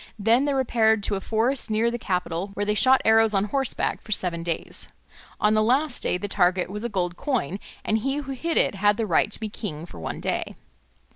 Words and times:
Then 0.17 0.45
they 0.45 0.53
repaired 0.55 1.03
to 1.03 1.15
a 1.15 1.21
forest 1.21 1.69
near 1.69 1.91
the 1.91 1.99
capital 1.99 2.47
where 2.55 2.65
they 2.65 2.73
shot 2.73 3.03
arrows 3.05 3.35
on 3.35 3.43
horseback 3.43 4.01
for 4.01 4.11
seven 4.11 4.41
days. 4.41 4.89
On 5.39 5.53
the 5.53 5.61
last 5.61 6.01
day 6.01 6.17
the 6.17 6.27
target 6.27 6.71
was 6.71 6.83
a 6.83 6.89
gold 6.89 7.15
coin, 7.17 7.59
and 7.85 7.99
he 7.99 8.15
who 8.15 8.31
hit 8.31 8.57
it 8.57 8.73
had 8.73 8.97
the 8.97 9.05
right 9.05 9.31
to 9.31 9.39
be 9.39 9.47
king 9.47 9.85
for 9.85 9.99
one 9.99 10.19
day. 10.19 10.55